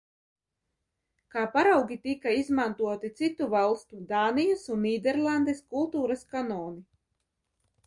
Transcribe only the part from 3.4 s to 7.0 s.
valstu– Dānijas un Nīderlandes kultūras kanoni.